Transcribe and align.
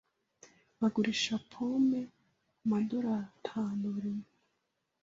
Bagurisha 0.79 1.35
pome 1.51 2.01
kumadorari 2.57 3.25
atanu 3.37 3.83
buri 3.93 4.07
umwe. 4.13 4.29